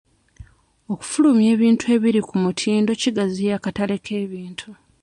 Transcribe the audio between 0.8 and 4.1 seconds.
Okufulumya ebintu ebiri ku mutindo kigaziya akatale